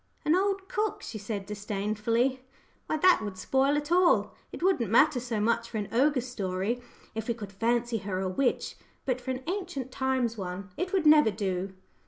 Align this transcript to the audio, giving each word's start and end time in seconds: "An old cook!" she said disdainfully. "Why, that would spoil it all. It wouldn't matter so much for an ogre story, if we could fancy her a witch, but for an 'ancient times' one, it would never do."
"An 0.25 0.35
old 0.35 0.67
cook!" 0.67 1.03
she 1.03 1.19
said 1.19 1.45
disdainfully. 1.45 2.43
"Why, 2.87 2.97
that 2.97 3.21
would 3.21 3.37
spoil 3.37 3.77
it 3.77 3.91
all. 3.91 4.33
It 4.51 4.63
wouldn't 4.63 4.89
matter 4.89 5.19
so 5.19 5.39
much 5.39 5.69
for 5.69 5.77
an 5.77 5.89
ogre 5.91 6.21
story, 6.21 6.81
if 7.13 7.27
we 7.27 7.35
could 7.35 7.51
fancy 7.51 7.99
her 7.99 8.19
a 8.19 8.27
witch, 8.27 8.77
but 9.05 9.21
for 9.21 9.29
an 9.29 9.43
'ancient 9.45 9.91
times' 9.91 10.39
one, 10.39 10.71
it 10.75 10.91
would 10.91 11.05
never 11.05 11.29
do." 11.29 11.75